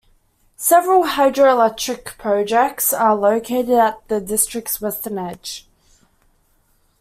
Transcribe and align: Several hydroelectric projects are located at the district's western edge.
Several 0.57 1.03
hydroelectric 1.03 2.17
projects 2.17 2.91
are 2.91 3.15
located 3.15 3.69
at 3.69 4.07
the 4.07 4.19
district's 4.19 4.81
western 4.81 5.19
edge. 5.19 5.67